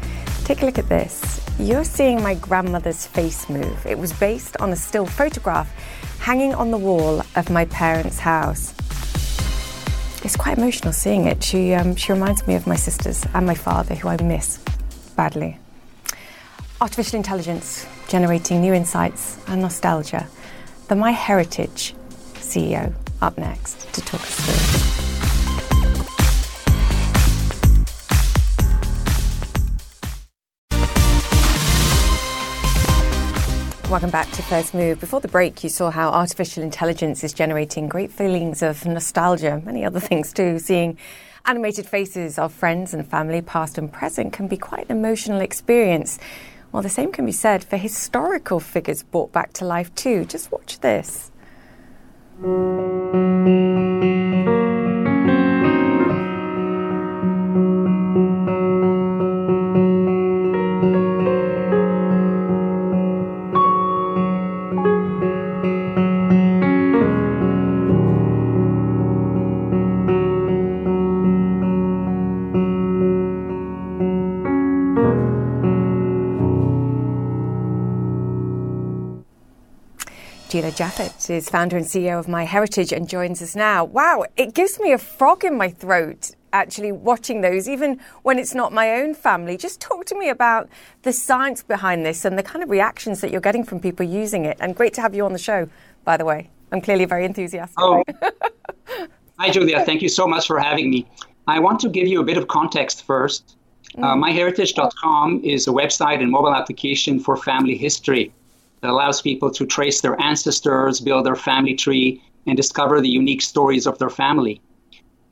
[0.45, 1.45] Take a look at this.
[1.59, 3.85] You're seeing my grandmother's face move.
[3.85, 5.69] It was based on a still photograph
[6.21, 8.73] hanging on the wall of my parents' house.
[10.25, 11.43] It's quite emotional seeing it.
[11.43, 14.61] She, um, she reminds me of my sisters and my father, who I miss
[15.17, 15.59] badly.
[16.81, 20.29] Artificial intelligence generating new insights and nostalgia.
[20.87, 21.95] The MyHeritage
[22.47, 25.07] CEO, up next to talk us through.
[33.91, 34.99] Welcome back to First Move.
[34.99, 39.85] Before the break, you saw how artificial intelligence is generating great feelings of nostalgia, many
[39.85, 40.59] other things too.
[40.59, 40.99] Seeing
[41.45, 46.19] animated faces of friends and family, past and present, can be quite an emotional experience.
[46.73, 50.25] Well, the same can be said for historical figures brought back to life too.
[50.25, 51.31] Just watch this.
[52.39, 54.16] Música
[80.77, 83.83] Japhet is founder and CEO of MyHeritage and joins us now.
[83.83, 88.55] Wow, it gives me a frog in my throat actually watching those, even when it's
[88.55, 89.57] not my own family.
[89.57, 90.69] Just talk to me about
[91.01, 94.45] the science behind this and the kind of reactions that you're getting from people using
[94.45, 94.59] it.
[94.61, 95.67] And great to have you on the show,
[96.05, 96.51] by the way.
[96.71, 97.79] I'm clearly very enthusiastic.
[97.79, 98.05] Oh.
[99.39, 99.83] Hi, Julia.
[99.83, 101.07] Thank you so much for having me.
[101.47, 103.57] I want to give you a bit of context first.
[103.97, 104.05] Uh, mm.
[104.05, 108.31] Uh, MyHeritage.com is a website and mobile application for family history
[108.87, 113.43] that allows people to trace their ancestors, build their family tree, and discover the unique
[113.43, 114.61] stories of their family.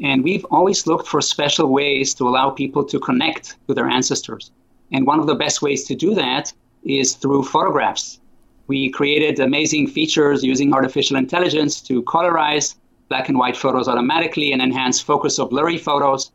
[0.02, 4.50] And we've always looked for special ways to allow people to connect to their ancestors.
[4.90, 6.52] And one of the best ways to do that
[6.82, 8.18] is through photographs.
[8.66, 12.74] We created amazing features using artificial intelligence to colorize
[13.08, 16.32] black and white photos automatically and enhance focus of blurry photos.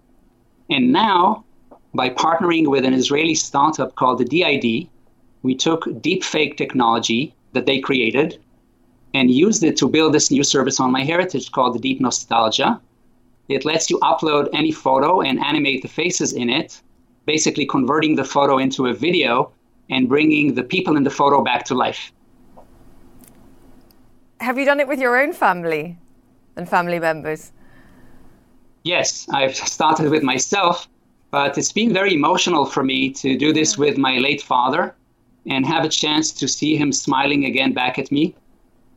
[0.70, 1.44] And now,
[1.94, 4.90] by partnering with an Israeli startup called the D-ID,
[5.44, 8.40] we took deepfake technology that they created
[9.14, 12.80] and used it to build this new service on MyHeritage called the Deep Nostalgia.
[13.48, 16.82] It lets you upload any photo and animate the faces in it,
[17.26, 19.52] basically converting the photo into a video
[19.90, 22.12] and bringing the people in the photo back to life.
[24.40, 25.98] Have you done it with your own family
[26.56, 27.52] and family members?
[28.84, 30.88] Yes, I've started with myself,
[31.32, 34.96] but it's been very emotional for me to do this with my late father
[35.50, 38.36] and have a chance to see him smiling again back at me.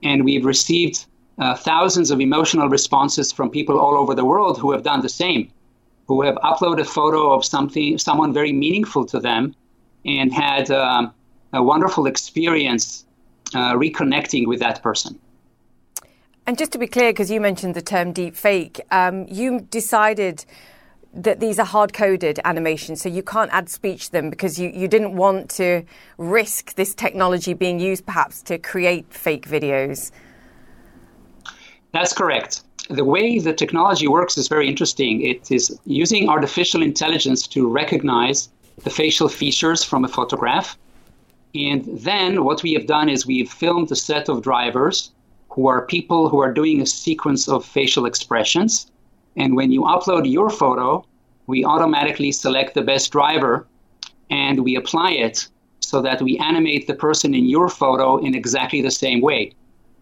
[0.03, 1.07] And we've received
[1.38, 5.09] uh, thousands of emotional responses from people all over the world who have done the
[5.09, 5.50] same,
[6.07, 9.55] who have uploaded a photo of something, someone very meaningful to them,
[10.05, 11.12] and had um,
[11.53, 13.05] a wonderful experience
[13.55, 15.18] uh, reconnecting with that person.
[16.46, 20.44] And just to be clear, because you mentioned the term deep fake, um, you decided
[21.14, 24.70] that these are hard coded animations, so you can't add speech to them because you,
[24.70, 25.82] you didn't want to
[26.18, 30.10] risk this technology being used perhaps to create fake videos.
[31.92, 32.62] That's correct.
[32.88, 35.20] The way the technology works is very interesting.
[35.20, 38.48] It is using artificial intelligence to recognize
[38.82, 40.78] the facial features from a photograph.
[41.54, 45.12] And then what we have done is we've filmed a set of drivers
[45.50, 48.90] who are people who are doing a sequence of facial expressions
[49.36, 51.04] and when you upload your photo,
[51.46, 53.66] we automatically select the best driver
[54.30, 55.48] and we apply it
[55.80, 59.52] so that we animate the person in your photo in exactly the same way.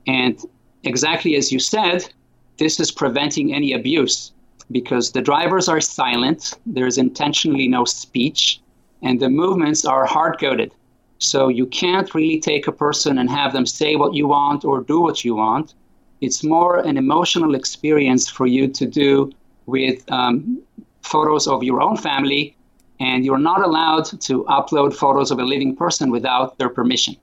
[0.06, 0.38] And
[0.84, 2.12] exactly as you said,
[2.58, 4.32] this is preventing any abuse
[4.70, 8.60] because the drivers are silent, there's intentionally no speech,
[9.02, 10.72] and the movements are hard coded.
[11.18, 14.80] So you can't really take a person and have them say what you want or
[14.80, 15.74] do what you want.
[16.20, 19.32] It's more an emotional experience for you to do
[19.66, 20.62] with um,
[21.02, 22.56] photos of your own family,
[22.98, 27.16] and you're not allowed to upload photos of a living person without their permission.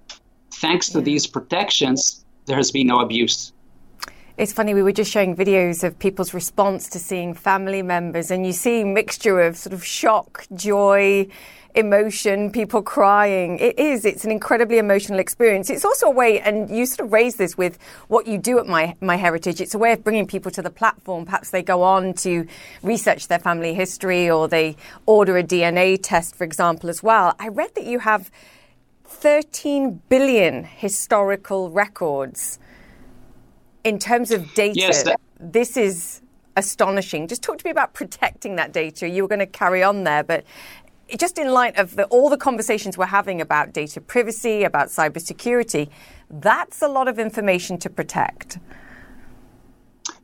[0.55, 3.53] Thanks to these protections, there has been no abuse.
[4.37, 8.45] It's funny, we were just showing videos of people's response to seeing family members, and
[8.45, 11.27] you see a mixture of sort of shock, joy,
[11.77, 13.59] emotion, people crying.
[13.59, 14.03] It is.
[14.03, 15.69] It's an incredibly emotional experience.
[15.69, 18.67] It's also a way, and you sort of raise this with what you do at
[18.67, 19.61] My my heritage.
[19.61, 21.25] It's a way of bringing people to the platform.
[21.25, 22.45] Perhaps they go on to
[22.83, 24.75] research their family history, or they
[25.05, 27.35] order a DNA test, for example, as well.
[27.39, 28.31] I read that you have
[29.05, 32.59] 13 billion historical records
[33.83, 34.79] in terms of data.
[34.79, 36.21] Yes, that- this is
[36.55, 37.27] astonishing.
[37.27, 39.07] Just talk to me about protecting that data.
[39.07, 40.43] You were going to carry on there, but
[41.17, 45.89] just in light of the, all the conversations we're having about data privacy, about cybersecurity,
[46.29, 48.59] that's a lot of information to protect.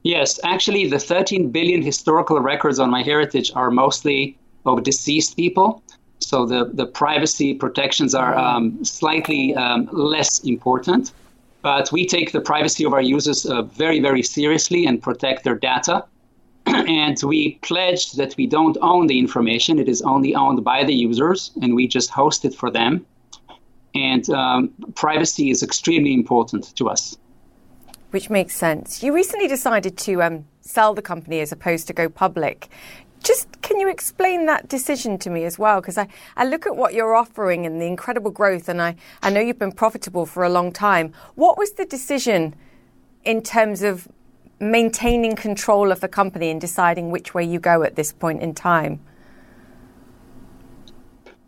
[0.03, 5.81] Yes, actually, the 13 billion historical records on MyHeritage are mostly of deceased people.
[6.19, 11.13] So the, the privacy protections are um, slightly um, less important.
[11.61, 15.55] But we take the privacy of our users uh, very, very seriously and protect their
[15.55, 16.03] data.
[16.65, 19.79] and we pledged that we don't own the information.
[19.79, 23.05] It is only owned by the users, and we just host it for them.
[23.95, 27.17] And um, privacy is extremely important to us.
[28.11, 29.03] Which makes sense.
[29.03, 32.69] You recently decided to um, sell the company as opposed to go public.
[33.23, 35.81] Just can you explain that decision to me as well?
[35.81, 39.29] Because I, I look at what you're offering and the incredible growth, and I, I
[39.29, 41.13] know you've been profitable for a long time.
[41.35, 42.55] What was the decision
[43.23, 44.07] in terms of
[44.63, 48.53] maintaining control of the company and deciding which way you go at this point in
[48.53, 48.99] time?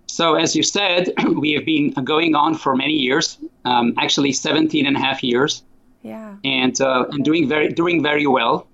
[0.07, 4.85] So, as you said, we have been going on for many years, um, actually 17
[4.85, 5.63] and a half years.
[6.03, 6.35] Yeah.
[6.43, 8.67] And, uh, and doing very, doing very well.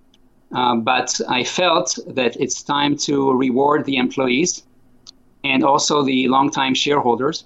[0.52, 4.64] Um, but I felt that it's time to reward the employees
[5.44, 7.46] and also the longtime shareholders.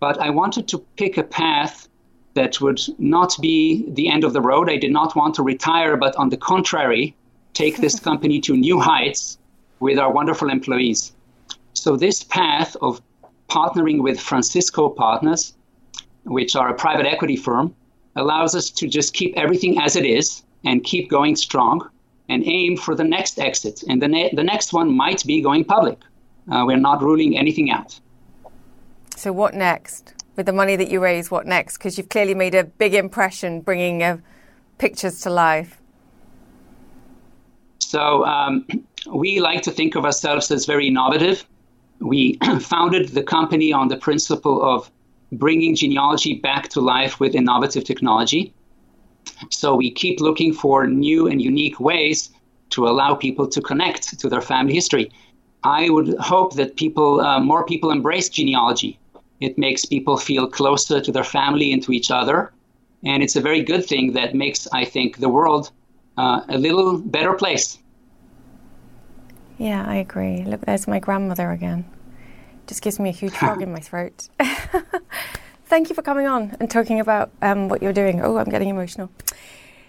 [0.00, 1.88] But I wanted to pick a path
[2.36, 4.70] that would not be the end of the road.
[4.70, 7.16] I did not want to retire, but on the contrary,
[7.54, 9.38] take this company to new heights
[9.80, 11.12] with our wonderful employees.
[11.72, 13.02] So, this path of
[13.48, 15.54] partnering with Francisco Partners,
[16.24, 17.74] which are a private equity firm,
[18.14, 21.88] allows us to just keep everything as it is and keep going strong
[22.28, 23.82] and aim for the next exit.
[23.88, 25.98] And the, ne- the next one might be going public.
[26.50, 27.98] Uh, we're not ruling anything out.
[29.16, 30.15] So, what next?
[30.36, 31.78] With the money that you raise, what next?
[31.78, 34.18] Because you've clearly made a big impression bringing uh,
[34.78, 35.78] pictures to life.
[37.78, 38.66] So, um,
[39.10, 41.46] we like to think of ourselves as very innovative.
[42.00, 44.90] We founded the company on the principle of
[45.32, 48.52] bringing genealogy back to life with innovative technology.
[49.50, 52.30] So we keep looking for new and unique ways
[52.70, 55.10] to allow people to connect to their family history.
[55.64, 58.98] I would hope that people, uh, more people embrace genealogy.
[59.40, 62.52] It makes people feel closer to their family and to each other.
[63.04, 65.70] And it's a very good thing that makes, I think, the world
[66.16, 67.78] uh, a little better place.
[69.58, 70.44] Yeah, I agree.
[70.44, 71.84] Look, there's my grandmother again.
[72.66, 74.28] Just gives me a huge frog in my throat.
[75.66, 78.20] Thank you for coming on and talking about um, what you're doing.
[78.22, 79.10] Oh, I'm getting emotional.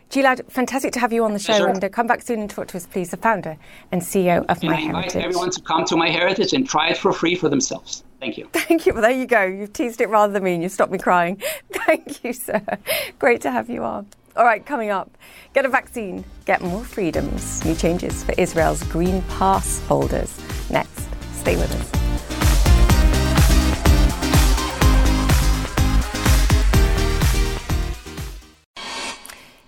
[0.10, 1.68] Gilad, fantastic to have you on the show, Sure.
[1.68, 3.12] and uh, come back soon and talk to us, please.
[3.12, 3.58] The founder
[3.91, 5.22] and CEO of And My Heritage.
[5.24, 8.03] everyone to come to My Heritage and try it for free for themselves.
[8.22, 8.47] Thank you.
[8.53, 8.93] Thank you.
[8.93, 9.43] Well, there you go.
[9.43, 11.41] You've teased it rather than me, and you stopped me crying.
[11.74, 12.62] Thank you, sir.
[13.20, 14.08] Great to have you on.
[14.38, 15.10] All right, coming up,
[15.53, 17.66] get a vaccine, get more freedoms.
[17.66, 20.39] New changes for Israel's Green Pass holders.
[20.70, 21.08] Next,
[21.39, 21.97] stay with us.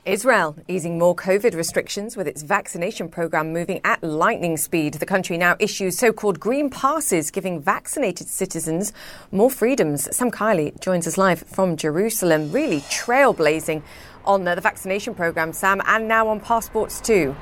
[0.10, 4.96] Israel easing more COVID restrictions with its vaccination program moving at lightning speed.
[4.96, 8.92] The country now issues so called green passes, giving vaccinated citizens
[9.32, 10.14] more freedoms.
[10.16, 13.84] Sam Kiley joins us live from Jerusalem, really trailblazing
[14.26, 17.36] on uh, the vaccination program, Sam, and now on passports too.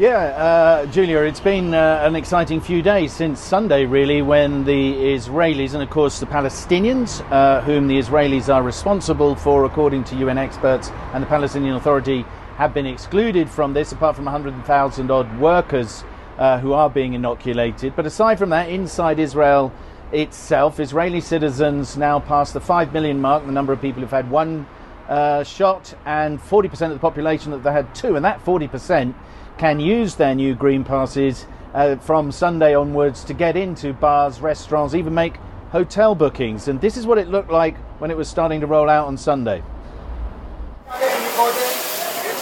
[0.00, 4.94] Yeah, uh, Julia, it's been uh, an exciting few days since Sunday, really, when the
[4.94, 10.16] Israelis and, of course, the Palestinians, uh, whom the Israelis are responsible for, according to
[10.16, 12.22] UN experts, and the Palestinian Authority
[12.56, 16.02] have been excluded from this, apart from 100,000 odd workers
[16.38, 17.94] uh, who are being inoculated.
[17.94, 19.70] But aside from that, inside Israel
[20.12, 24.30] itself, Israeli citizens now pass the 5 million mark, the number of people who've had
[24.30, 24.66] one
[25.10, 28.16] uh, shot, and 40% of the population that they had two.
[28.16, 29.12] And that 40%
[29.60, 31.44] can use their new green passes
[31.74, 35.36] uh, from Sunday onwards to get into bars, restaurants, even make
[35.70, 36.66] hotel bookings.
[36.66, 39.18] And this is what it looked like when it was starting to roll out on
[39.18, 39.62] Sunday.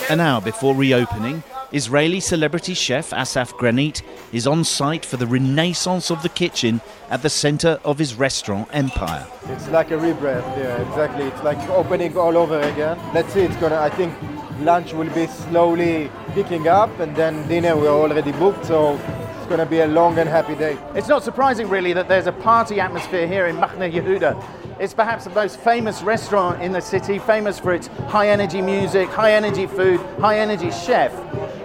[0.09, 1.43] An hour before reopening,
[1.73, 7.23] Israeli celebrity chef Asaf Granit is on site for the renaissance of the kitchen at
[7.23, 9.27] the center of his restaurant empire.
[9.49, 11.27] It's like a rebirth, yeah, exactly.
[11.27, 12.97] It's like opening all over again.
[13.12, 14.14] Let's see, it's gonna, I think
[14.61, 18.95] lunch will be slowly picking up and then dinner we're already booked, so
[19.39, 20.77] it's gonna be a long and happy day.
[20.95, 24.43] It's not surprising, really, that there's a party atmosphere here in Machne Yehuda.
[24.81, 29.09] It's perhaps the most famous restaurant in the city, famous for its high energy music,
[29.09, 31.13] high energy food, high energy chef.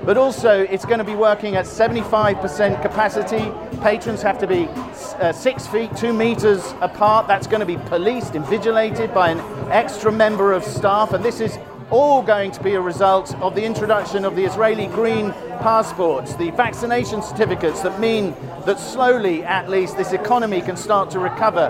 [0.04, 3.52] But also, it's going to be working at 75% capacity.
[3.82, 7.28] Patrons have to be uh, six feet, two meters apart.
[7.28, 9.40] That's going to be policed, invigilated by an
[9.72, 11.14] extra member of staff.
[11.14, 11.58] And this is
[11.94, 15.32] all going to be a result of the introduction of the Israeli green
[15.62, 18.34] passports, the vaccination certificates that mean
[18.66, 21.70] that slowly, at least, this economy can start to recover.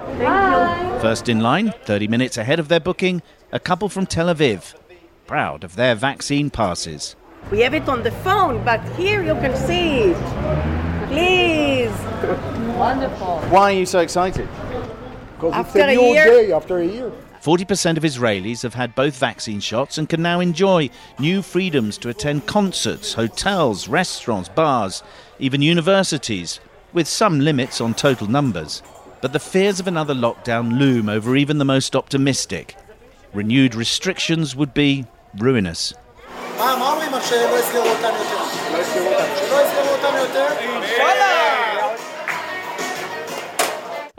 [1.01, 3.21] First in line, 30 minutes ahead of their booking,
[3.51, 4.73] a couple from Tel Aviv,
[5.27, 7.17] proud of their vaccine passes.
[7.51, 11.07] We have it on the phone, but here you can see it.
[11.09, 11.91] Please.
[12.77, 13.39] Wonderful.
[13.49, 14.47] Why are you so excited?
[15.35, 17.11] Because After it's a a new year- day, after a year.
[17.43, 20.89] 40% of Israelis have had both vaccine shots and can now enjoy
[21.19, 25.03] new freedoms to attend concerts, hotels, restaurants, bars,
[25.39, 26.61] even universities,
[26.93, 28.81] with some limits on total numbers.
[29.19, 32.77] But the fears of another lockdown loom over even the most optimistic.
[33.33, 35.05] Renewed restrictions would be
[35.37, 35.93] ruinous.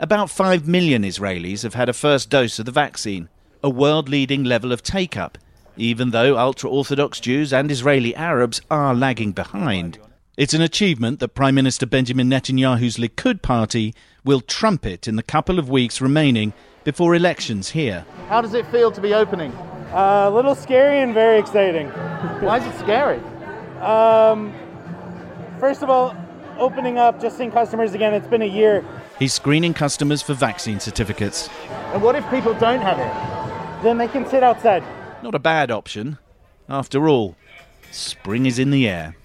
[0.05, 3.27] About 5 million Israelis have had a first dose of the vaccine,
[3.63, 5.35] a world leading level of take up,
[5.77, 9.97] even though ultra Orthodox Jews and Israeli Arabs are lagging behind.
[10.37, 15.57] It's an achievement that Prime Minister Benjamin Netanyahu's Likud party will trumpet in the couple
[15.57, 16.53] of weeks remaining
[16.83, 18.05] before elections here.
[18.29, 19.53] How does it feel to be opening?
[19.91, 21.87] Uh, a little scary and very exciting.
[22.41, 23.17] Why is it scary?
[23.79, 24.53] Um,
[25.59, 26.15] first of all,
[26.59, 28.13] opening up, just seeing customers again.
[28.13, 28.85] It's been a year
[29.19, 31.49] He's screening customers for vaccine certificates.
[31.93, 33.83] And what if people don't have it?
[33.83, 34.83] Then they can sit outside.
[35.23, 36.17] Not a bad option.
[36.67, 37.35] After all,
[37.91, 39.15] spring is in the air.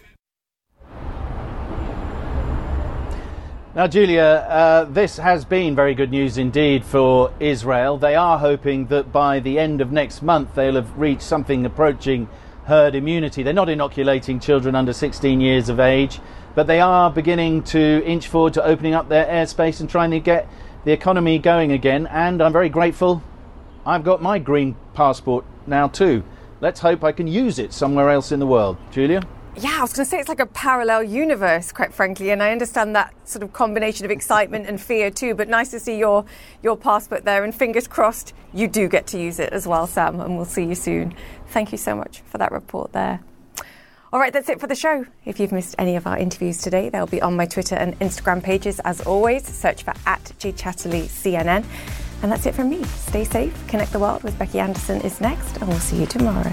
[3.75, 7.99] Now, Julia, uh, this has been very good news indeed for Israel.
[7.99, 12.29] They are hoping that by the end of next month they'll have reached something approaching
[12.67, 13.43] herd immunity.
[13.43, 16.21] They're not inoculating children under 16 years of age,
[16.55, 20.21] but they are beginning to inch forward to opening up their airspace and trying to
[20.21, 20.49] get
[20.85, 22.07] the economy going again.
[22.07, 23.23] And I'm very grateful
[23.87, 26.23] I've got my green passport now too.
[26.61, 28.77] Let's hope I can use it somewhere else in the world.
[28.91, 29.23] Julia?
[29.57, 32.53] Yeah, I was going to say it's like a parallel universe, quite frankly, and I
[32.53, 35.35] understand that sort of combination of excitement and fear too.
[35.35, 36.25] But nice to see your
[36.63, 40.21] your passport there, and fingers crossed you do get to use it as well, Sam.
[40.21, 41.15] And we'll see you soon.
[41.49, 43.21] Thank you so much for that report there.
[44.13, 45.07] All right, that's it for the show.
[45.25, 48.43] If you've missed any of our interviews today, they'll be on my Twitter and Instagram
[48.43, 49.47] pages as always.
[49.47, 51.65] Search for at CNN.
[52.23, 52.83] And that's it from me.
[52.83, 53.55] Stay safe.
[53.69, 56.53] Connect the World with Becky Anderson is next, and we'll see you tomorrow.